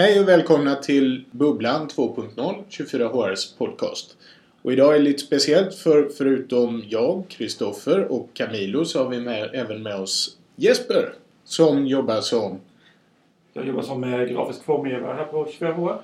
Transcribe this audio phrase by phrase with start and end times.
[0.00, 4.16] Hej och välkomna till Bubblan 2.0, 24HRs podcast.
[4.62, 9.20] Och idag är det lite speciellt för förutom jag, Kristoffer och Camilo så har vi
[9.20, 11.12] med, även med oss Jesper
[11.44, 12.60] som jobbar som
[13.52, 15.98] Jag jobbar som eh, grafisk formgivare här på 24HR.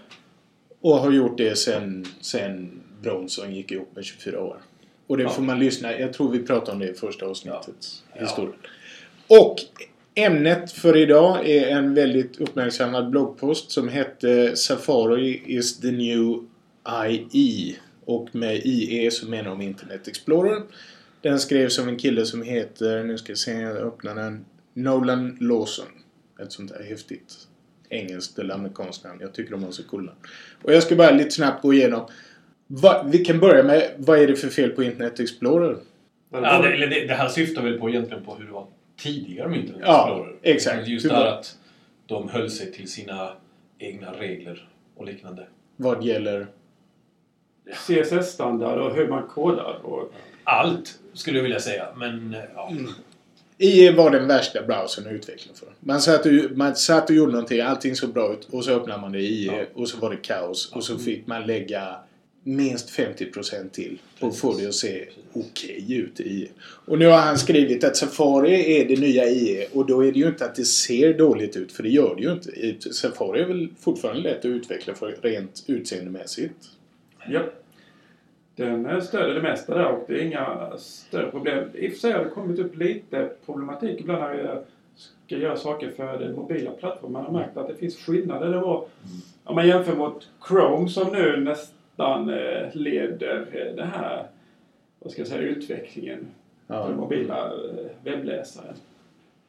[0.80, 4.56] och har gjort det sen, sen Bronson gick ihop med 24 år.
[5.06, 5.28] Och det Ja.
[5.28, 8.02] får man lyssna, jag tror vi pratade om det i första avsnittet.
[8.14, 8.20] Ja.
[8.20, 8.54] Historia.
[9.26, 9.56] Och
[10.14, 16.44] ämnet för idag är en väldigt uppmärksammad bloggpost som hette Safari is the new
[17.08, 17.76] IE.
[18.04, 20.62] Och med IE så menar de Internet Explorer.
[21.20, 25.36] Den skrevs av en kille som heter, nu ska jag se, jag öppnar den, Nolan
[25.40, 25.86] Lawson.
[26.42, 27.34] Ett sånt där häftigt
[27.88, 29.18] engelskt eller amerikanskt namn.
[29.20, 30.12] Jag tycker de har så coola.
[30.62, 32.08] Och jag ska bara lite snabbt gå igenom.
[32.66, 35.76] Va, vi kan börja med, vad är det för fel på Internet Explorer?
[36.32, 39.82] Ja, det, det, det här syftar väl på egentligen på hur det var tidigare Internet
[39.84, 40.88] Ja, exakt.
[40.88, 41.58] Just det att
[42.06, 43.32] de höll sig till sina
[43.78, 45.46] egna regler och liknande.
[45.76, 46.46] Vad gäller...
[47.86, 49.80] CSS-standard och hur man kodar.
[49.82, 50.12] Och,
[50.44, 52.68] Allt skulle jag vilja säga, men eh, ja.
[52.70, 52.90] Mm.
[53.58, 55.68] IE var den värsta browsern att utveckla för.
[55.80, 59.00] Man satt, och, man satt och gjorde någonting, allting såg bra ut och så öppnade
[59.00, 59.64] man det i IE Ja.
[59.74, 61.96] och så var det kaos och så fick man lägga
[62.44, 66.48] minst 50% till och få det att se okej ut i IE.
[66.60, 70.18] Och nu har han skrivit att Safari är det nya IE och då är det
[70.18, 72.92] ju inte att det ser dåligt ut för det gör det ju inte.
[72.92, 76.54] Safari är väl fortfarande lätt att utveckla för rent utseendemässigt.
[77.28, 77.40] ja.
[78.56, 81.68] Den stöder det mesta där och det är inga större problem.
[81.74, 84.60] I och för sig har det kommit upp lite problematik ibland när vi
[85.26, 87.12] ska göra saker för den mobila plattformen.
[87.12, 88.48] Man har märkt att det finns skillnader.
[88.48, 88.86] Det var,
[89.44, 94.26] om man jämför mot Chrome som nu nästan eh, leder eh, det här,
[94.98, 96.26] vad ska jag säga, utvecklingen
[96.66, 96.96] för den Ja.
[96.96, 97.52] mobila eh,
[98.04, 98.74] webbläsaren.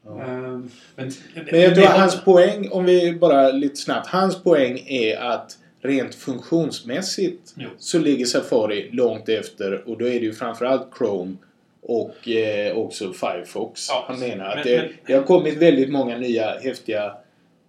[0.05, 0.21] Ja.
[0.21, 1.11] Ehm, Men,
[1.52, 4.07] Men jag tror hans poäng, om vi bara lite snabbt.
[4.07, 7.69] Hans poäng är att rent funktionsmässigt Jo.
[7.77, 11.35] så ligger Safari långt efter och då är det ju framförallt Chrome
[11.81, 13.87] och eh, också Firefox.
[13.89, 17.15] Ja, Han menar att men- det, men- det har kommit väldigt många nya häftiga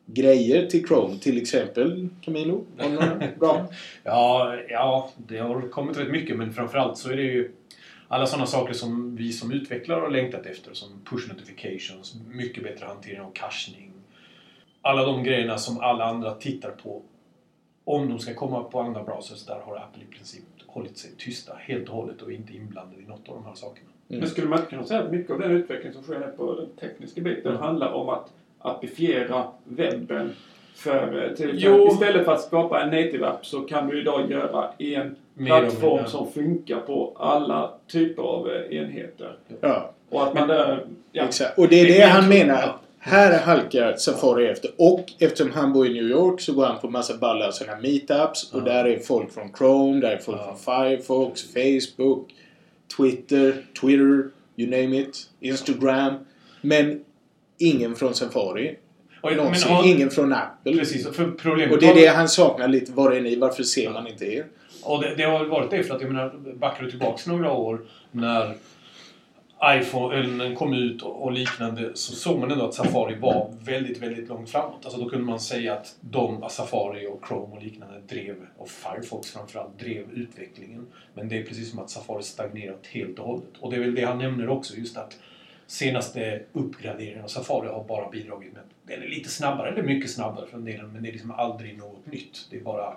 [0.06, 1.18] grejer till Chrome.
[1.18, 2.64] Till exempel Camilo.
[3.38, 3.66] Bra?
[4.04, 7.52] Ja, ja, det har kommit rätt mycket men framförallt så är det ju
[8.08, 12.86] alla sådana saker som vi som utvecklare har längtat efter som push notifications, mycket bättre
[12.86, 13.92] hantering av cachning.
[14.82, 17.02] Alla de grejerna som alla andra tittar på
[17.84, 21.54] om de ska komma på andra browsers, där har Apple i princip hållit sig tysta
[21.60, 23.88] helt och hållet och inte inblandade i något av de här sakerna.
[24.08, 24.20] Mm.
[24.20, 27.20] Men skulle man kunna säga att mycket av den utveckling som sker på den tekniska
[27.20, 27.62] biten Mm.
[27.62, 30.32] handlar om att appifiera webben?
[30.74, 31.88] För, eh, till, Jo.
[31.92, 36.06] Istället för att skapa en native app så kan du idag göra en Mer plattform
[36.06, 39.36] som funkar på alla typer av eh, enheter.
[39.60, 40.86] Ja, Och att man där...
[41.12, 41.58] Ja, exakt.
[41.58, 42.60] Och det är det Men- han menar.
[42.62, 42.80] Ja.
[42.98, 44.70] Här halkar Safari efter.
[44.78, 48.52] Och eftersom han bor i New York så går han på massa balla sådana meetups.
[48.52, 52.34] Och där är folk från Chrome, där är folk från Firefox, Facebook,
[52.96, 56.14] Twitter, Twitter, you name it, Instagram.
[56.60, 57.00] Men
[57.58, 58.76] ingen från Safari.
[59.20, 59.72] Och, men Någonsin.
[59.72, 60.72] har- Ingen från Apple.
[60.76, 62.92] Precis, för problemet Och det är det han saknar lite.
[62.92, 63.36] Var är ni?
[63.36, 64.46] Varför ser man inte er?
[64.82, 67.52] Och det, det har väl varit det för att jag menar, backar du tillbaks några
[67.52, 67.80] år
[68.10, 68.54] när
[69.64, 74.28] iPhone kom ut och, och liknande så såg man ändå att Safari var väldigt, väldigt
[74.28, 74.80] långt framåt.
[74.84, 79.30] Alltså då kunde man säga att de, Safari och Chrome och liknande drev, och Firefox
[79.32, 80.86] framförallt, drev utvecklingen.
[81.14, 83.48] Men det är precis som att Safari stagnerat helt och hållet.
[83.60, 85.16] Och det är väl det han nämner också, just att
[85.66, 90.58] senaste uppgraderingen av Safari har bara bidragit med är lite snabbare, eller mycket snabbare för
[90.58, 92.46] en del, men det är liksom aldrig något nytt.
[92.50, 92.96] Det är bara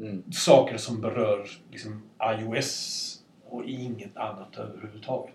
[0.00, 0.22] Mm.
[0.32, 2.02] saker som berör liksom
[2.40, 5.34] iOS och inget annat överhuvudtaget.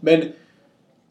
[0.00, 0.32] Men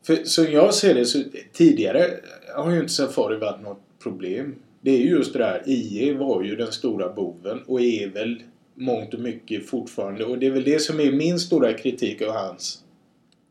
[0.04, 2.20] för, som jag ser det så tidigare
[2.56, 4.56] har ju inte Safari varit något problem.
[4.82, 5.64] Det är ju just det där.
[5.66, 8.44] IE var ju den stora boven och är väl
[8.76, 10.26] mångt och mycket fortfarande.
[10.26, 12.84] Och det är väl det som är min stora kritik av hans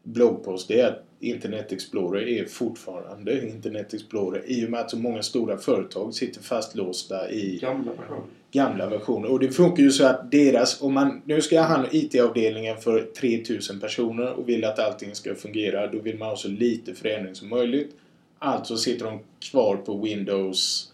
[0.03, 0.69] bloggpost.
[0.69, 5.23] Det är att Internet Explorer är fortfarande Internet Explorer i och med att så många
[5.23, 8.22] stora företag sitter fastlåsta i gamla versioner.
[8.53, 9.31] gamla versioner.
[9.31, 11.91] Och det funkar ju så att deras, om man, nu ska jag ha hand om
[11.93, 15.87] IT-avdelningen för 3000 personer och vill att allting ska fungera.
[15.87, 17.97] Då vill man ha så lite förändring som möjligt.
[18.39, 19.21] Alltså sitter de
[19.51, 20.93] kvar på Windows,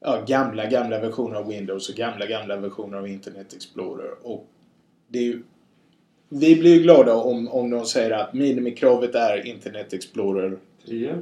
[0.00, 4.10] ja, gamla, gamla versioner av Windows och gamla, gamla versioner av Internet Explorer.
[4.22, 4.46] Och
[5.08, 5.42] det är ju,
[6.40, 10.56] vi blir ju glada om, om de säger att minimikravet är Internet Explorer
[10.86, 11.18] 10.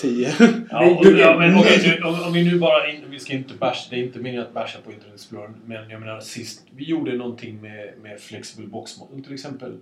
[0.00, 0.32] 10.
[0.70, 2.82] Ja, och, ja, men okej, nu- om, om vi nu bara...
[3.10, 5.50] Vi ska inte basha, det är inte meningen att basha på Internet Explorer.
[5.66, 9.76] Men jag menar sist vi gjorde någonting med, med Flexible Box Model till exempel.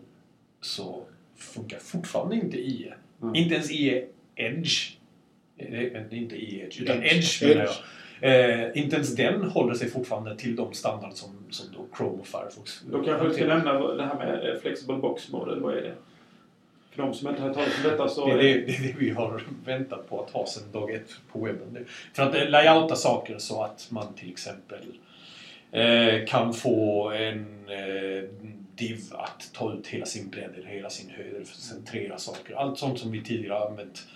[0.60, 1.02] Så
[1.36, 2.92] funkar fortfarande inte IE.
[3.22, 3.34] Mm.
[3.34, 4.04] Inte ens IE
[4.36, 4.90] Edge
[5.58, 7.12] Eh, Det är det är inte e-edge, utan Edge.
[7.14, 7.70] edge, menar Edge.
[7.70, 7.74] jag.
[8.20, 12.26] Eh, inte ens den håller sig fortfarande till de standarder som, som då Chrome och
[12.26, 15.60] Firefox Då kanske vi ska nämna det här med eh, Flexible Box Model.
[15.60, 15.94] Vad är det?
[16.90, 18.26] För de som inte har talat om detta så...
[18.26, 21.10] Det är det, det är det vi har väntat på att ha sedan dag ett
[21.32, 21.86] på webben.
[22.12, 24.84] För att eh, layouta saker så att man till exempel
[25.72, 28.28] eh, kan få en eh,
[28.74, 32.54] div att ta ut hela sin bredd eller hela sin höjd centrera saker.
[32.54, 34.06] Allt sånt som vi tidigare har använt.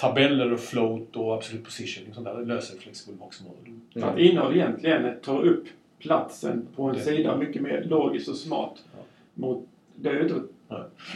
[0.00, 4.04] Tabeller och float och absolute positioning sånt där det löser Flexible Box Model.
[4.10, 5.64] Att innehåll egentligen tar upp
[5.98, 8.74] platsen på en Det- sida mycket mer logiskt och smart.
[8.96, 9.02] Ja.
[9.34, 9.66] Mot,
[9.96, 10.34] det har ju inte,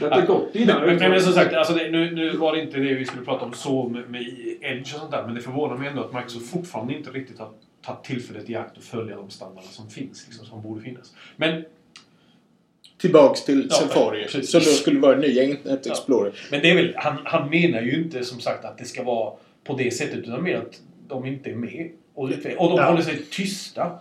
[0.00, 0.80] det har inte gått innan.
[0.86, 3.24] Men, men, men som sagt, alltså det, nu, nu var det inte det vi skulle
[3.24, 4.22] prata om så med, med
[4.60, 5.26] Edge och sånt där.
[5.26, 7.50] Men det förvånar mig ändå att Microsoft fortfarande inte riktigt har
[7.82, 11.14] tagit tillfället i akt att följa de standarder som finns, liksom, som borde finnas.
[11.36, 11.64] Men,
[12.98, 14.22] Tillbaks till Ja, Safari.
[14.22, 14.50] precis.
[14.50, 15.92] Som då skulle vara nya Internet Ja.
[15.92, 16.32] Explorer.
[16.50, 19.32] men det är väl, han, han menar ju inte som sagt att det ska vara
[19.64, 21.90] på det sättet, utan mer att de inte är med.
[22.14, 22.84] Och, och de Ja.
[22.90, 23.98] håller sig tysta.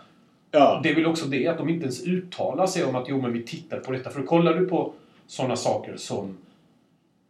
[0.51, 0.79] Ja.
[0.83, 3.33] Det är väl också det, att de inte ens uttalar sig om att jo, men
[3.33, 4.09] vi tittar på detta.
[4.09, 4.93] För kollar du på
[5.27, 6.37] sådana saker som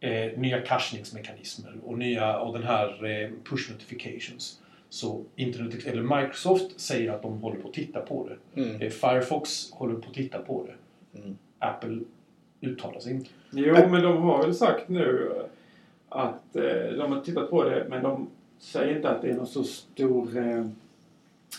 [0.00, 4.58] eh, nya cachningsmekanismer och, nya, och den här eh, push notifications.
[4.88, 8.60] Så Internet, eller Microsoft säger att de håller på att titta på det.
[8.62, 8.80] Mm.
[8.80, 11.18] Eh, Firefox håller på att titta på det.
[11.20, 11.38] Mm.
[11.64, 12.00] Apple
[12.60, 13.30] uttalar sig inte.
[13.50, 15.32] Jo, men de har väl sagt nu
[16.08, 19.46] att eh, de har tittat på det, men de säger inte att det är någon
[19.46, 20.66] så stor eh,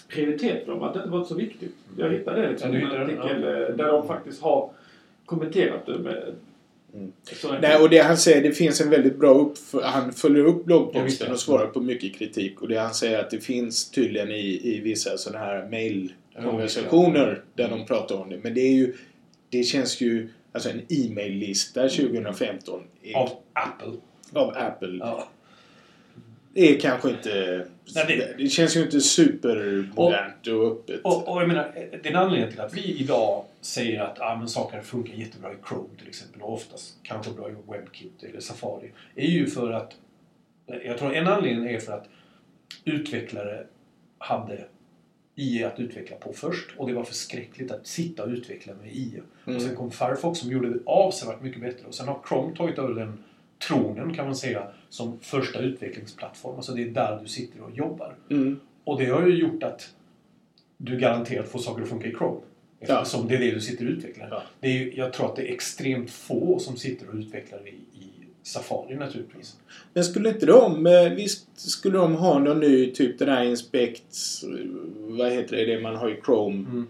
[0.08, 0.84] prioritet för dem.
[0.84, 1.76] Att det inte varit så viktigt.
[1.98, 3.50] Jag hittade det liksom, Ja, en artikel ja.
[3.50, 4.70] eh, där de faktiskt har
[5.26, 6.34] kommenterat det med
[6.96, 7.12] Mm.
[7.62, 9.58] Nej, och det han säger, det finns en väldigt bra upp...
[9.84, 12.62] Han följer upp bloggposten och svarar på mycket kritik.
[12.62, 17.70] Och det han säger att det finns tydligen i, i vissa sådana här mailkonversationer där
[17.70, 18.38] de pratar om det.
[18.44, 18.94] Men det är ju...
[19.58, 20.30] Det känns ju...
[20.52, 23.94] Alltså en e-mail-lista 2015 är, Av Apple.
[24.34, 24.98] av Apple.
[25.00, 25.28] Ja.
[26.54, 27.66] Det är kanske inte...
[27.96, 28.44] Nej, det...
[28.44, 31.02] det- känns ju inte supermodernt och, öppet.
[31.04, 34.82] Och, och jag menar, den anledningen till att vi idag säger att ah, men saker
[34.82, 39.28] funkar jättebra i Chrome till exempel och oftast kanske bra i WebKit eller Safari är
[39.28, 39.96] ju för att
[40.86, 42.10] jag tror en anledning är för att
[42.86, 43.66] utvecklare
[44.18, 44.66] hade
[45.36, 49.22] IE att utveckla på först och det var förskräckligt att sitta och utveckla med IE.
[49.46, 49.56] Mm.
[49.56, 52.78] Och sen kom Firefox som gjorde det avsevärt mycket bättre och sen har Chrome tagit
[52.78, 53.24] över den
[53.68, 56.56] tronen kan man säga som första utvecklingsplattform.
[56.56, 58.16] Alltså det är där du sitter och jobbar.
[58.30, 58.60] Mm.
[58.84, 59.94] Och det har ju gjort att
[60.78, 62.40] du garanterat får saker att funka i Chrome.
[62.80, 64.28] Eftersom det är det du sitter och utvecklar.
[64.32, 64.44] Ja.
[64.60, 67.72] Det är ju, jag tror att det är extremt få som sitter och utvecklar i,
[67.72, 69.56] i Safari naturligtvis.
[69.94, 70.86] Men skulle inte de...
[70.88, 74.04] eh, Visst skulle de ha någon ny typ den här Inspect...
[74.98, 75.66] Vad heter det?
[75.66, 76.66] Det man har i Chrome.
[76.70, 76.88] Mm.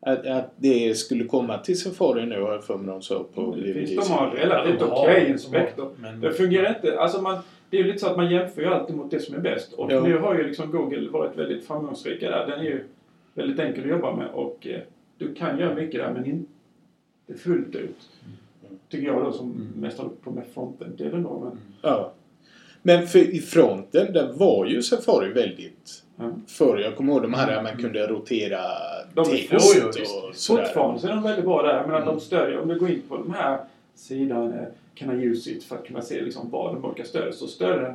[0.00, 3.54] Att, att det skulle komma till Safari nu har jag för mig de sa på
[3.64, 5.90] Det finns de har relativt okej har- inspektor.
[6.00, 6.98] men- Det fungerar inte.
[7.00, 7.38] Alltså man,
[7.70, 9.72] det är ju lite så att man jämför ju alltid mot det som är bäst.
[9.72, 10.00] Och Ja.
[10.06, 12.46] nu har ju liksom Google varit väldigt framgångsrika där.
[12.46, 12.84] Den är ju
[13.34, 14.80] väldigt enkel att jobba med och eh,
[15.18, 18.08] du kan göra mycket där men inte fullt ut.
[18.92, 19.66] Tycker jag då som Mm.
[19.76, 21.40] mest håller på med fronten-delen då.
[21.40, 22.12] Men, Ja.
[22.82, 26.02] Men för i fronten, där var ju Safari väldigt...
[26.16, 26.30] ja.
[26.46, 28.58] Förr, jag kommer ihåg de här där man kunde rotera
[29.14, 30.16] De- text Jo, jo, visst.
[30.24, 30.64] och sådär.
[30.64, 31.76] Fortfarande så är de väldigt bra där.
[31.76, 32.14] Jag menar, Mm.
[32.14, 33.58] de stödjer, om du går in på den här
[33.94, 37.32] sidan eh, Can I use it för att kunna se liksom vad de olika stödjer
[37.32, 37.94] så stödjer den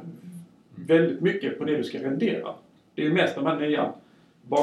[0.88, 2.50] väldigt mycket på det du ska rendera.
[2.96, 3.94] Det är ju mest de här nya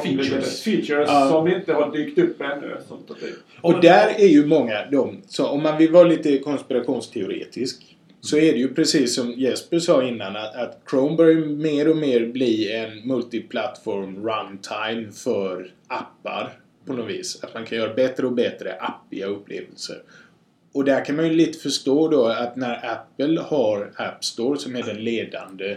[0.05, 0.63] Features.
[0.63, 1.29] features Ja.
[1.29, 2.77] som inte har dykt upp ännu.
[2.89, 3.27] Sånt att det,
[3.61, 8.53] Och där är ju många de, så om man vill vara lite konspirationsteoretisk så är
[8.53, 12.73] det ju precis som Jesper sa innan att, att Chrome börjar mer och mer bli
[12.73, 16.53] en multiplattform runtime för appar
[16.87, 17.45] på något vis.
[17.45, 20.03] Att man kan göra bättre och bättre appiga upplevelser.
[20.73, 24.77] Och där kan man ju lite förstå då att när Apple har App Store som
[24.77, 25.77] är den ledande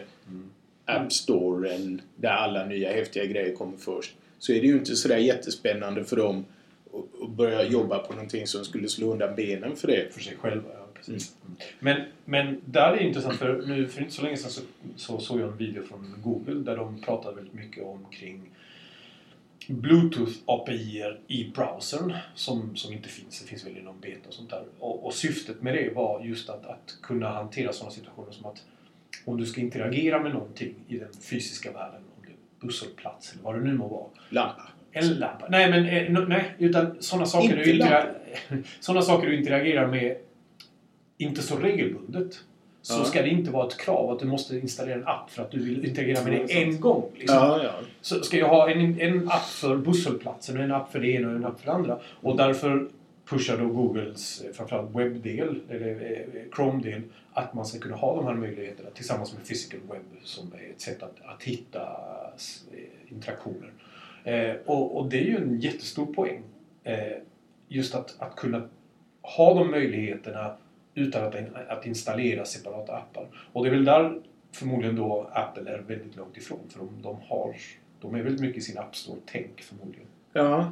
[0.88, 4.16] App Storen där alla nya häftiga grejer kommer först.
[4.40, 6.46] Så är det ju inte sådär jättespännande för dem
[6.94, 10.14] att- börja jobba på någonting som skulle slå undan benen för det.
[10.14, 10.70] för sig själva.
[10.74, 11.36] Ja, precis.
[11.80, 14.62] Men, men där är det intressant för nu för inte så länge sedan så,
[14.96, 18.50] så såg jag en video från Google där de pratade väldigt mycket om kring
[19.68, 23.42] Bluetooth API i browsern som, som inte finns.
[23.42, 24.64] Det finns väl i någon beta och sånt där.
[24.80, 28.64] Och, och syftet med det var just att, att kunna hantera sådana situationer som att
[29.26, 33.44] om du ska interagera med någonting i den fysiska världen, om det är busshållplats eller
[33.44, 34.62] vad det nu må vara, Lampa.
[34.92, 35.46] en lampa.
[35.50, 35.86] Nej, men
[36.18, 38.06] eh, nej, utan sådana saker, Inte du intera-
[38.80, 40.18] såna saker du interagerar med
[41.18, 42.40] inte så regelbundet.
[42.82, 43.04] Så Ja.
[43.04, 45.60] ska det inte vara ett krav att du måste installera en app för att du
[45.64, 47.12] vill interagera med det en gång.
[47.16, 47.38] Liksom.
[47.38, 47.72] Ja, ja.
[48.02, 51.28] Så ska jag ha en, en app för busshållplatsen och en app för det ena
[51.28, 52.00] och en app för det andra.
[52.22, 52.88] Och därför
[53.30, 57.02] pushar då Googles eh, framförallt webbdel, eller eh, eh, Chrome-del,
[57.34, 60.82] att man ska kunna ha de här möjligheterna tillsammans med Physical Web som är ett
[60.82, 61.90] sätt att, att hitta
[63.08, 63.72] interaktioner.
[64.24, 66.44] Eh, och, och, det är ju en jättestor poäng.
[66.84, 67.18] Eh,
[67.68, 68.70] just att, att kunna
[69.22, 70.58] ha de möjligheterna
[70.94, 71.36] utan att,
[71.68, 73.28] att installera separata appar.
[73.54, 76.60] Och det är väl där förmodligen då Apple är väldigt långt ifrån.
[76.70, 77.56] För de, de, har,
[78.02, 80.08] de är väldigt mycket i sin App Store-tänk förmodligen.
[80.34, 80.72] Ja.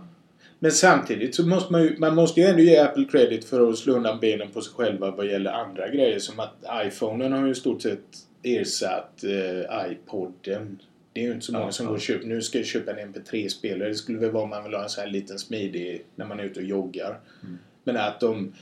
[0.60, 3.78] Men samtidigt så måste man ju, man måste ju ändå ge Apple credit för att
[3.78, 6.20] slå undan benen på sig själva vad gäller andra grejer.
[6.20, 10.82] Som att iPhonen har ju i stort sett ersatt eh, iPoden.
[11.14, 11.90] Det är ju inte så många ja, som ja.
[11.90, 12.28] går och köper.
[12.28, 13.90] Nu ska jag köpa en MP3-spelare.
[13.90, 16.40] Det skulle väl vara om man vill ha en sån här liten smidig när man
[16.40, 17.20] är ute och joggar.
[17.44, 17.58] Mm.
[17.84, 18.54] Men att de...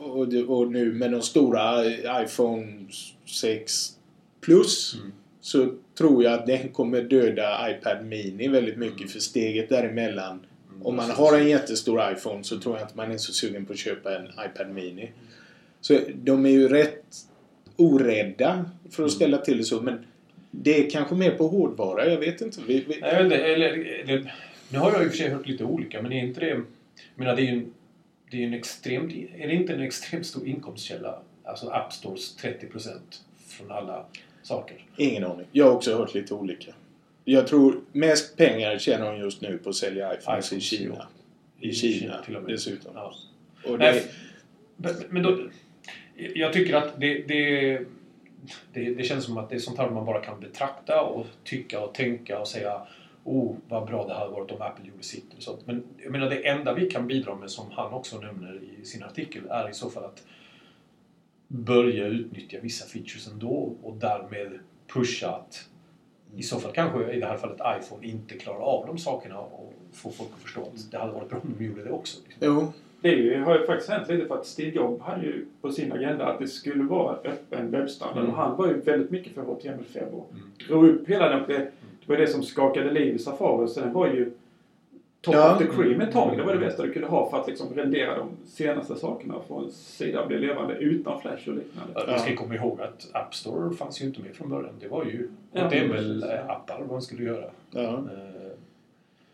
[0.00, 1.84] Och, och, nu med de stora
[2.22, 2.86] iPhone
[3.40, 3.90] 6
[4.40, 5.12] Plus mm.
[5.40, 9.10] så tror jag att den kommer döda iPad Mini väldigt mycket.
[9.10, 10.46] För steget däremellan
[10.82, 13.72] om man har en jättestor iPhone så tror jag inte man är så sugen på
[13.72, 15.10] att köpa en iPad Mini.
[15.80, 17.16] Så de är ju rätt
[17.76, 19.10] orädda för att mm.
[19.10, 19.80] ställa till det så.
[19.80, 20.06] Men
[20.50, 22.08] det är kanske mer på hårdvara.
[22.08, 22.60] Jag vet inte.
[22.66, 22.98] Vi, vi...
[23.00, 23.70] Nej, eller, eller,
[24.08, 24.34] eller,
[24.68, 26.48] nu har jag i och för sig hört lite olika men är inte det...
[26.48, 26.64] Jag
[27.14, 27.72] menar, det är ju en,
[28.30, 29.12] det är en extremt...
[29.38, 31.18] Är det inte en extremt stor inkomstkälla?
[31.44, 32.90] Alltså App Stores 30%
[33.48, 34.06] från alla
[34.42, 34.84] saker.
[34.96, 35.46] Ingen aning.
[35.52, 36.72] Jag har också hört lite olika.
[37.24, 41.06] Jag tror mest pengar tjänar hon just nu på att sälja iPhones i Kina.
[41.58, 42.50] I, I Kina, Kina till och med.
[42.50, 42.92] dessutom.
[42.94, 43.14] Ja.
[43.64, 44.04] Och det...
[44.76, 45.38] men, men då,
[46.34, 47.78] jag tycker att det, det,
[48.72, 51.80] det, det, känns som att det är sånt här man bara kan betrakta och tycka
[51.80, 52.86] och tänka och säga
[53.26, 55.34] Oh, vad bra det hade varit om Apple gjorde sitt.
[55.36, 55.66] Och sånt.
[55.66, 59.02] Men jag menar, det enda vi kan bidra med, som han också nämner i sin
[59.02, 60.22] artikel, är i så fall att
[61.48, 65.68] börja utnyttja vissa features ändå och därmed pusha att
[66.36, 69.72] i så fall kanske i det här fallet iPhone inte klarar av de sakerna och
[69.92, 72.18] få folk att förstå att det hade varit bra om de gjorde det också.
[72.26, 72.46] Liksom.
[72.46, 72.72] Jo.
[73.00, 75.92] Det ju, har ju faktiskt hänt lite för att Steve Jobs hade ju på sin
[75.92, 78.30] agenda att det skulle vara öppen webbstandard mm.
[78.30, 80.50] och han var ju väldigt mycket för HTML5 och mm.
[80.68, 81.42] drog upp hela den.
[81.46, 84.32] Det, det var det som skakade liv i Safari så den var ju
[85.24, 85.52] top ja.
[85.52, 86.36] of the cream ett tag.
[86.36, 89.46] Det var det bästa du kunde ha för att liksom rendera de senaste sakerna och
[89.46, 91.92] få en sida att bli levande utan Flash och liknande.
[91.94, 92.02] Ja.
[92.12, 94.74] Vi ska komma ihåg att App Store fanns ju inte med från början.
[94.80, 97.44] Det var ju HTML-appar ja, man skulle göra.
[97.70, 97.80] Ja.
[97.80, 98.04] Uh,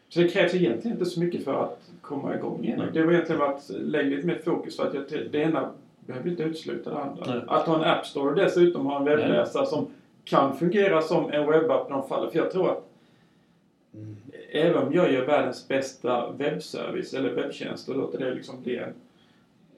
[0.08, 2.82] så det krävs egentligen inte så mycket för att komma igång igen.
[2.92, 5.70] Det var egentligen att lägga lite mer fokus för att jag, det ena
[6.00, 7.34] behöver inte utesluta det andra.
[7.34, 7.44] Nej.
[7.48, 9.86] Att ha en App Store och dessutom ha en webbläsare som
[10.24, 12.30] kan fungera som en webbapp i de fallen.
[12.30, 12.86] För jag tror att
[13.94, 14.16] mm
[14.52, 18.94] även om jag gör världens bästa webbservice eller webbtjänst och låter det liksom bli en,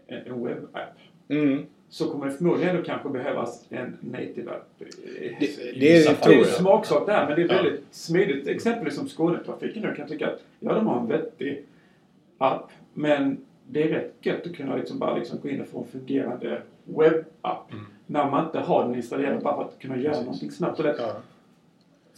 [0.07, 0.99] en webbapp.
[1.29, 1.67] Mm.
[1.88, 4.69] Så kommer det förmodligen ändå kanske behövas en native app.
[4.79, 4.85] Det,
[5.41, 6.17] det, jag.
[6.25, 7.87] Det är smaksak där men det är väldigt ja.
[7.91, 8.47] smidigt.
[8.47, 11.64] Exempelvis som Skånetrafiken nu kan tycka att ja, de har en vettig
[12.38, 12.71] app.
[12.95, 13.37] Men
[13.69, 16.62] det är rätt gött att kunna liksom bara liksom gå in och få en fungerande
[16.85, 17.73] webbapp.
[17.73, 17.87] Mm.
[18.07, 20.25] När man inte har den installerad bara för att kunna göra Precis.
[20.25, 20.79] någonting snabbt.
[20.79, 21.17] Och det, ja.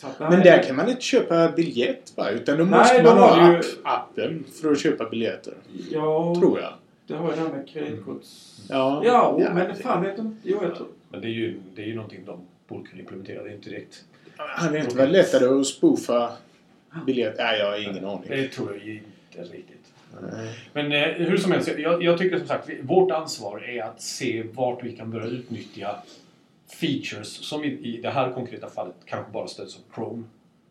[0.01, 2.31] Att, men där kan man inte köpa biljett va?
[2.31, 3.63] Utan då måste nej, man ha ju...
[3.85, 5.55] appen för att köpa biljetter.
[5.91, 6.73] Ja, tror jag.
[7.07, 8.61] Det har ju det här med kreditkorts...
[8.69, 10.37] Ja, ja, ja men det fan vet inte.
[10.43, 10.87] Jo, jag tror...
[11.09, 13.43] Men det är ju, det är ju någonting de borde kunna implementera.
[13.43, 14.05] Det är inte direkt...
[14.37, 16.33] Hade det inte varit lättare att spoofa
[17.07, 17.35] biljett?
[17.39, 18.29] Nej, jag har ingen aning.
[18.29, 19.93] Det tror jag inte riktigt.
[20.33, 20.49] Nej.
[20.73, 24.45] Men eh, hur som helst, jag, jag tycker som sagt vårt ansvar är att se
[24.53, 25.97] vart vi kan börja utnyttja
[26.81, 30.25] features som i, i det här konkreta fallet kanske bara stöds av Chrome.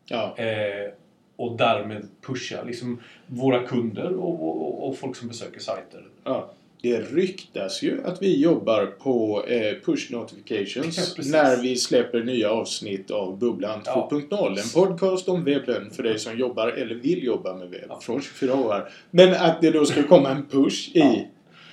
[0.06, 0.36] Ja.
[0.38, 0.92] Eh,
[1.36, 6.06] och därmed pusha liksom våra kunder och, och, och, folk som besöker sajter.
[6.24, 6.50] Ja.
[6.82, 12.50] Det ryktas ju att vi jobbar på eh, push notifications ja, när vi släpper nya
[12.50, 14.26] avsnitt av Bubblan 2.0.
[14.30, 14.48] Ja.
[14.48, 18.54] En podcast om webben för dig som jobbar eller vill jobba med webb från 24
[18.54, 18.88] år.
[19.10, 21.28] Men att det då ska komma en push i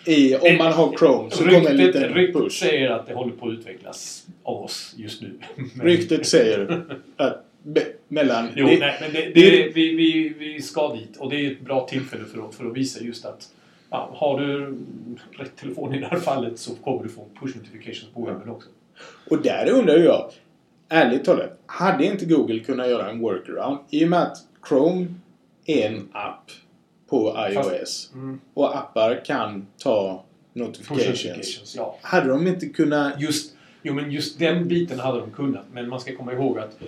[0.06, 2.60] i, om man har Chrome så ryktet, kommer en liten ryktet push.
[2.60, 5.34] säger att det håller på att utvecklas av oss just nu.
[5.84, 6.86] ryktet säger
[7.18, 7.46] att
[8.08, 8.48] mellan...
[8.56, 11.52] Jo, det, nej, men det, det, det, vi, vi, vi ska dit och det är
[11.52, 13.50] ett bra tillfälle för att, för att visa just att
[13.90, 14.78] ja, har du
[15.32, 18.70] rätt telefon i det här fallet så kommer du få push notifications på webben också.
[19.30, 20.32] Och där undrar jag,
[20.90, 23.78] ärligt talat, hade inte Google kunnat göra en workaround?
[23.90, 25.08] I och med att Chrome
[25.66, 26.52] är en app
[27.12, 27.66] på iOS.
[27.80, 28.40] Fast, mm.
[28.54, 31.08] Och appar kan ta notifications.
[31.08, 31.98] notifications ja.
[32.02, 33.22] Hade de inte kunnat...
[33.22, 35.66] Just, jo, men just den biten hade de kunnat.
[35.74, 36.80] Men man ska komma ihåg att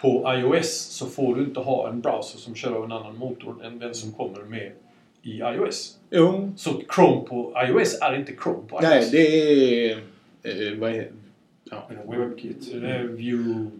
[0.00, 3.64] på iOS så får du inte ha en browser som kör av en annan motor
[3.64, 4.72] än den som kommer med
[5.22, 5.98] i iOS.
[6.10, 6.52] Jo.
[6.56, 8.82] Så Chrome på iOS är inte Chrome på iOS.
[8.82, 9.98] Nej, det är...
[10.42, 11.10] Eh, vad är
[11.70, 11.88] ja.
[12.08, 12.68] WebKit.
[13.08, 13.70] View...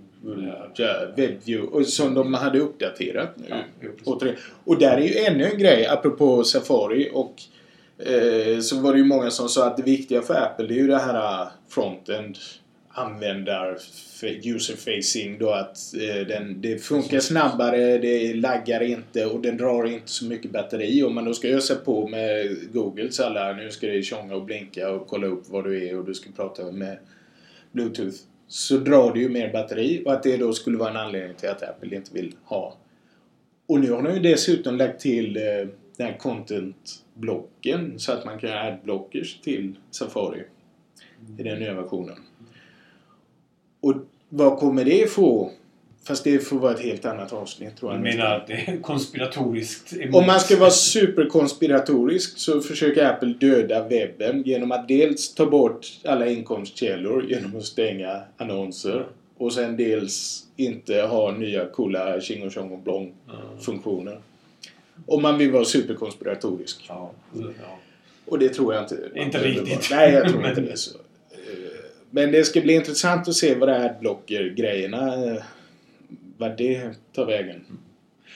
[1.17, 3.47] WebView och som de hade uppdaterat nu.
[3.49, 4.15] Ja,
[4.65, 7.43] och där är ju ännu en grej apropå Safari och
[7.99, 10.79] eh, så var det ju många som sa att det viktiga för Apple det är
[10.79, 12.39] ju det här eh, frontend
[12.93, 13.79] användar
[14.43, 20.09] user-facing då att eh, den, det funkar snabbare, det laggar inte och den drar inte
[20.11, 21.03] så mycket batteri.
[21.03, 24.91] Om man då ska ösa på med Googles alla, nu ska det tjonga och blinka
[24.91, 26.99] och kolla upp vad du är och du ska prata med
[27.73, 28.17] Bluetooth.
[28.53, 31.49] Så drar det ju mer batteri och att det då skulle vara en anledning till
[31.49, 32.77] att Apple inte vill ha.
[33.67, 35.43] Och nu har de ju dessutom lagt till eh,
[35.97, 40.43] den här content-blocken så att man kan göra ad-blockers till Safari
[41.39, 42.17] i den nya versionen.
[43.81, 43.95] Och
[44.29, 45.53] vad kommer det få?
[46.05, 48.01] Fast det får vara ett helt annat avsnitt tror jag.
[48.01, 50.15] Du menar att det är konspiratoriskt emot...
[50.15, 55.87] Om man ska vara superkonspiratorisk så försöker Apple döda webben genom att dels ta bort
[56.05, 59.07] alla inkomstkällor genom att stänga annonser.
[59.39, 63.13] Och sen dels inte ha nya coola tjing och tjong och blong
[63.61, 64.19] funktioner.
[65.07, 66.85] Om man vill vara superkonspiratorisk.
[66.89, 67.79] Ja, ja.
[68.27, 69.11] Och det tror jag inte.
[69.15, 69.89] Inte riktigt.
[69.91, 70.77] Nej, jag tror inte det.
[70.77, 70.99] Så.
[71.31, 71.39] Eh,
[72.11, 75.43] Men det ska bli intressant att se vad det här adblocker-grejerna, eh,
[76.41, 77.65] vad det tar vägen.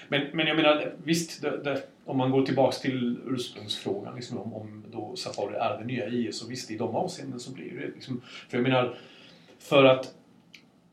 [0.08, 4.54] Men, men jag menar, visst, det, det, om man går tillbaks till ursprungsfrågan liksom, om,
[4.54, 7.86] om då Safari är det nya IE, så visst, i de avseenden så blir det
[7.94, 8.20] liksom...
[8.48, 8.98] För jag menar,
[9.58, 10.14] för att,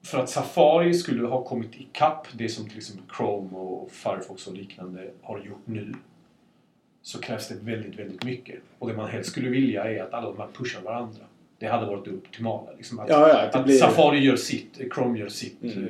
[0.05, 4.53] för att Safari skulle ha kommit ikapp det som till exempel Chrome och Firefox och
[4.53, 5.93] liknande har gjort nu,
[7.01, 8.59] så krävs det väldigt, väldigt mycket.
[8.79, 11.23] Och det man helst skulle vilja är att alla de här pushar varandra.
[11.59, 12.71] Det hade varit det optimala.
[12.77, 15.87] Liksom att, Ja, ja, det att blir- Safari gör sitt, Chrome gör sitt, Mm.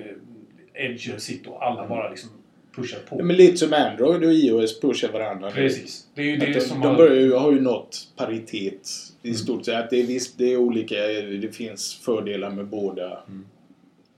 [0.73, 2.29] Eh, Edge gör sitt och alla bara liksom
[2.75, 3.19] pushar på.
[3.19, 5.51] Ja, Men lite som Android och iOS pushar varandra.
[5.51, 6.07] Precis.
[6.15, 6.95] Det är ju det de, som de har...
[6.95, 8.89] börjar ju, har ju nått paritet
[9.21, 9.37] i Mm.
[9.37, 9.75] stort sett.
[9.75, 10.95] Att det är visst, det är olika.
[11.41, 13.23] Det finns fördelar med båda.
[13.27, 13.45] Mm.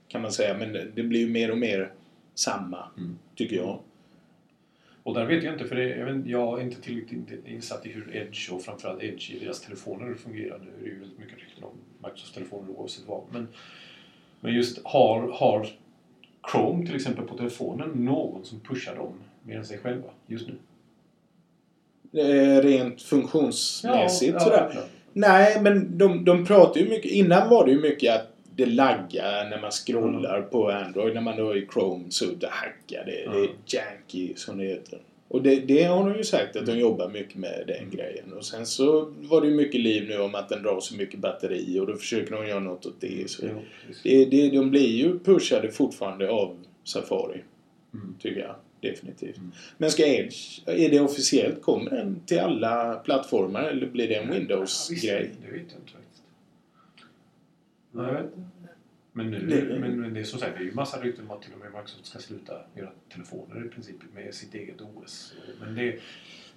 [0.08, 0.56] Kan man säga.
[0.58, 1.92] Men det blir ju mer och mer
[2.34, 2.88] samma.
[2.98, 3.18] Mm.
[3.36, 3.78] Tycker jag.
[5.02, 7.86] Och där vet jag inte, för det, jag, vet, jag är inte tillräckligt in- insatt
[7.86, 10.58] i hur Edge och framförallt Edge i deras telefoner fungerar.
[10.58, 13.22] Nu är det ju väldigt mycket rykten om Microsofts telefoner oavsett vad.
[13.32, 13.48] Men,
[14.40, 15.66] men just har, har
[16.50, 20.54] Chrome till exempel på telefonen någon som pushar dem mer än sig själva just nu?
[22.20, 24.70] Eh, Rent funktionsmässigt sådär.
[24.74, 24.80] ja.
[25.12, 27.10] Nej, men de, de pratar ju mycket.
[27.10, 31.14] Innan var det ju mycket att det laggar när man scrollar på Android.
[31.14, 33.10] När man då är i Chrome så det hackar det.
[33.10, 33.50] Det är Mm.
[33.66, 34.98] janky som det heter.
[35.28, 38.32] Och det, det har de ju sagt att de jobbar mycket med den grejen.
[38.32, 41.20] Och sen så var det ju mycket liv nu om att den drar så mycket
[41.20, 43.30] batteri och då försöker de göra något åt det.
[43.30, 43.46] Så
[44.02, 47.42] det, det, de blir ju pushade fortfarande av Safari.
[47.94, 48.14] Mm.
[48.20, 48.54] Tycker jag.
[48.80, 49.36] Definitivt.
[49.36, 49.52] Mm.
[49.78, 51.62] Men ska Edge, är det officiellt?
[51.62, 55.30] Kommer den till alla plattformar eller blir det en Windows-grej?
[55.42, 56.22] Det vet jag inte faktiskt.
[57.92, 58.53] Nej, jag vet inte.
[59.16, 61.30] Men nu, Det- men, men det är som sagt, det är ju massa rykten om
[61.36, 65.34] att till och med Microsoft ska sluta göra telefoner i princip med sitt eget OS.
[65.60, 65.98] Men det är,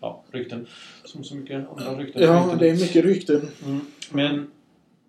[0.02, 0.68] ja, rykten.
[1.04, 2.22] Som så mycket andra rykten.
[2.24, 3.42] Ja, det är mycket rykten.
[3.66, 3.80] Mm.
[4.12, 4.52] Men,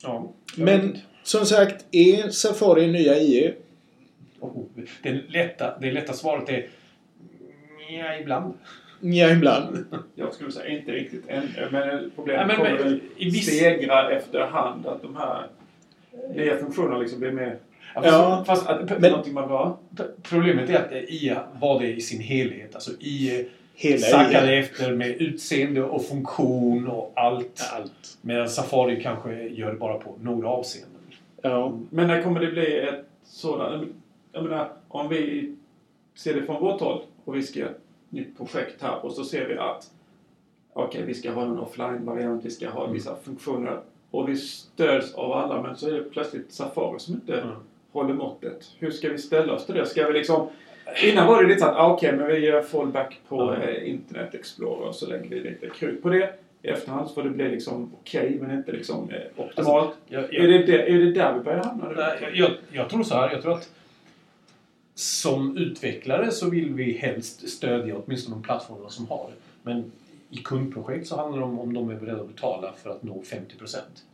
[0.02, 0.32] ja.
[0.56, 0.98] Men-.
[1.22, 3.54] Som sagt, är Safari nya IE?
[4.40, 4.64] Oh,
[5.02, 6.66] det, lätta, det lätta svaret är
[7.90, 8.54] ja, ibland.
[9.00, 9.84] Ja, ibland.
[10.14, 11.48] Jag skulle säga inte riktigt än.
[11.70, 14.86] Men problemet Ja, men- kommer men väl i viss- stegra efterhand.
[14.86, 15.46] Att de här
[16.34, 17.58] nya funktionerna liksom blir mer...
[17.94, 19.76] Ja, fast att, men- någonting man bara...
[19.96, 22.74] P- Problemet är att IA var det i sin helhet.
[22.74, 22.90] Alltså
[23.74, 27.62] Hela sackade efter med utseende och funktion och allt.
[27.72, 28.18] Allt.
[28.22, 31.00] Medan Safari kanske gör det bara på några avseenden.
[31.42, 31.78] Ja.
[31.90, 33.88] Men när kommer det bli ett sådant...
[34.32, 35.54] Jag menar, om vi
[36.14, 39.24] ser det från vårt håll och vi ska göra ett nytt projekt här och så
[39.24, 39.90] ser vi att
[40.72, 45.32] okej, vi ska ha en offline-variant, vi ska ha vissa funktioner och vi stöds av
[45.32, 47.54] alla men så är det plötsligt Safari som inte Mm.
[47.92, 48.70] håller måttet.
[48.78, 49.86] Hur ska vi ställa oss till det?
[49.86, 50.48] Ska vi liksom...
[51.04, 53.62] Innan var det lite så att, ah, okej, men vi gör fallback på Mm.
[53.68, 56.34] eh, Internet Explorer och så lägger vi lite krut på det.
[56.62, 59.90] I efterhand så får det bli liksom okej, men inte liksom eh, optimalt.
[60.06, 63.02] Jag, är, jag, det det, är det där vi börjar hamna nej, jag, jag tror
[63.02, 63.30] så här.
[63.32, 63.70] Jag tror att
[64.94, 69.34] som utvecklare så vill vi helst stödja åtminstone de plattformarna som har det.
[69.62, 69.92] Men
[70.30, 73.22] i kundprojekt så handlar det om om de är beredda att betala för att nå
[73.22, 73.54] 50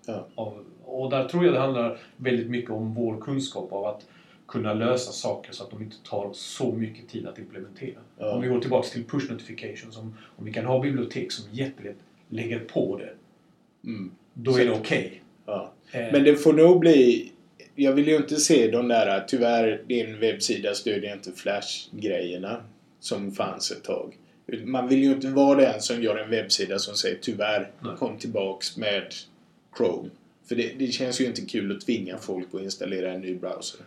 [0.07, 0.27] Ja.
[0.35, 4.07] av, Och där tror jag det handlar väldigt mycket om vår kunskap av att
[4.49, 7.99] kunna lösa saker så att de inte tar så mycket tid att implementera.
[8.19, 8.33] Ja.
[8.35, 11.97] Om vi går tillbaks till push notifications, om, om vi kan ha bibliotek som jättelätt
[12.29, 13.11] lägger på det,
[13.85, 14.11] Mm.
[14.35, 15.23] då Så är det okej.
[15.47, 15.73] ja.
[15.93, 17.33] Eh, Men det får nog bli...
[17.75, 19.25] Jag vill ju inte se de där...
[19.29, 22.63] Tyvärr, din webbsida stödjer inte Flash-grejerna
[23.01, 24.17] som fanns ett tag.
[24.65, 27.93] Man vill ju inte vara den som gör en webbsida som säger tyvärr, Nej.
[27.99, 29.15] kom tillbaks med
[29.77, 30.11] Chrome.
[30.49, 33.81] För det, det känns ju inte kul att tvinga folk att installera en ny browser.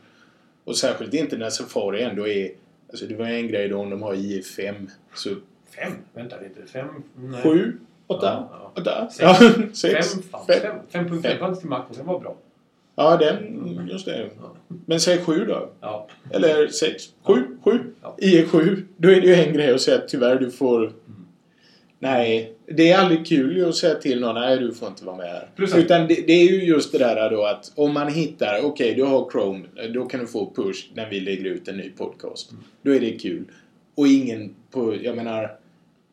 [0.64, 2.52] Och särskilt inte när Safari ändå är...
[2.90, 4.90] Alltså det var en grej då om de har IE5.
[5.16, 5.30] Så
[5.76, 5.92] Fem?
[6.14, 6.72] Vänta lite.
[6.72, 6.88] Fem?
[7.16, 7.42] Nej.
[7.44, 7.80] sju?
[8.08, 8.48] Åtta?
[8.52, 9.10] Ja, Åtta?
[9.10, 9.20] Sex.
[9.22, 10.14] Ja, Fem sex.
[10.32, 10.48] fanns.
[10.48, 10.76] Fem.
[10.90, 11.08] Fem.
[11.08, 11.40] 5.5 Fem.
[11.40, 12.36] fanns till Mac och den var bra.
[13.00, 13.88] Ja, den.
[13.92, 14.30] Just det.
[14.86, 15.70] Men säg sju då.
[15.82, 16.08] Ja.
[16.32, 17.04] Eller sex.
[17.24, 17.44] Sju.
[17.64, 17.80] Sju.
[18.02, 18.16] Ja.
[18.18, 18.86] I sju.
[18.98, 20.94] Då är det ju en grej att säga att tyvärr du får...
[22.00, 22.54] Nej.
[22.66, 25.50] Det är aldrig kul att säga till någon nej du får inte vara med här.
[25.78, 29.04] Utan det, det är ju just det där då att om man hittar, okej du
[29.04, 32.52] har Chrome, då kan du få push när vi lägger ut en ny podcast.
[32.82, 33.44] Då är det kul.
[33.96, 35.52] Och ingen på, jag menar,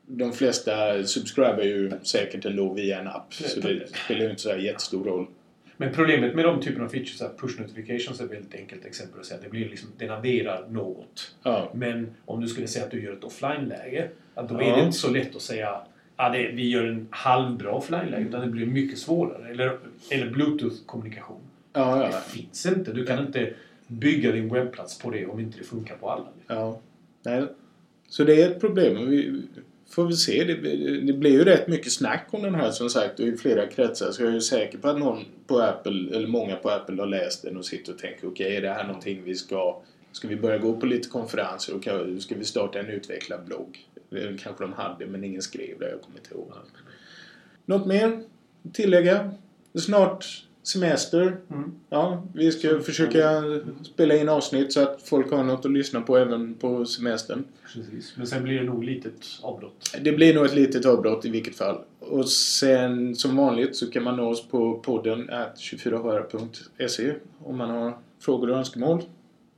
[0.06, 3.34] de flesta subscriber ju säkert ändå via en app.
[3.34, 5.26] Så det spelar ju inte så jättestor roll.
[5.76, 9.20] Men problemet med de typen av features, här push notifications är ett väldigt enkelt exempel
[9.20, 9.40] att säga.
[9.42, 11.34] Det blir liksom, den adderar något.
[11.42, 11.70] Ja.
[11.74, 14.62] Men om du skulle säga att du gör ett offline-läge, då Ja.
[14.62, 15.80] är det inte så lätt att säga
[16.16, 19.50] att det, vi gör en halvbra offline-läge, utan det blir mycket svårare.
[19.50, 19.78] Eller,
[20.10, 21.40] eller bluetooth-kommunikation.
[21.72, 22.06] Ja, ja.
[22.06, 22.92] Det finns inte.
[22.92, 23.52] Du kan inte
[23.86, 26.26] bygga din webbplats på det om inte det funkar på alla.
[26.46, 26.80] Ja.
[27.22, 27.44] Nej.
[28.08, 29.10] Så det är ett problem.
[29.10, 29.42] Vi
[29.90, 30.44] får väl se.
[30.44, 30.54] Det,
[31.00, 34.10] det blir ju rätt mycket snack om den här som sagt och i flera kretsar.
[34.10, 37.06] Så jag är ju säker på att någon på Apple, eller många på Apple har
[37.06, 39.80] läst den och sitter och tänker okej, är det här någonting vi ska...
[40.12, 41.82] Ska vi börja gå på lite konferenser och
[42.22, 43.88] ska vi starta en utvecklarblogg?
[44.10, 46.52] Det kanske de hade men ingen skrev det, jag kommer inte ihåg.
[47.66, 48.22] Något mer
[48.64, 49.30] att tillägga?
[49.74, 51.36] Snart semester.
[51.50, 51.72] Mm.
[51.90, 53.42] Ja, vi ska försöka
[53.82, 57.44] spela in avsnitt så att folk har något att lyssna på även på semestern.
[57.74, 58.16] Precis.
[58.16, 59.96] Men sen blir det nog litet avbrott.
[60.00, 61.78] Det blir nog ett litet avbrott i vilket fall.
[62.00, 67.98] Och sen som vanligt så kan man nå oss på podden 24hr.se om man har
[68.20, 69.02] frågor och önskemål.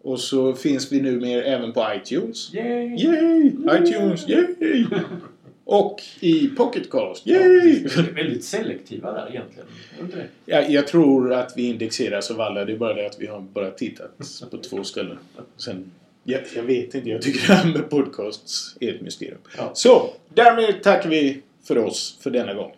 [0.02, 2.54] Och så finns vi numera även på iTunes.
[2.54, 3.04] Yay!
[3.04, 3.46] Yay!
[3.48, 4.86] iTunes, yay!
[5.68, 7.60] Och i Pocketcast, Ja, yay!
[7.60, 9.68] Vi är väldigt selektiva där egentligen.
[10.00, 10.26] Inte?
[10.44, 12.64] Ja, jag tror att vi indexeras av alla.
[12.64, 14.10] Det är bara det att vi har bara tittat
[14.50, 15.18] på två ställen.
[15.56, 15.92] Sen,
[16.24, 17.10] jag, jag vet inte.
[17.10, 19.38] Jag tycker det här med podcasts är ett mysterium.
[19.56, 19.70] Ja.
[19.74, 22.72] Så, därmed tackar vi för oss för denna gång.